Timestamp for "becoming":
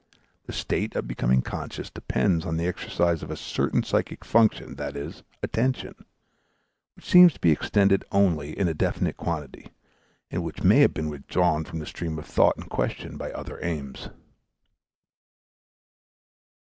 1.07-1.43